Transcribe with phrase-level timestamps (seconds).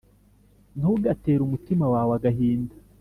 [0.77, 2.75] Ntugatere umutima wawe agahinda,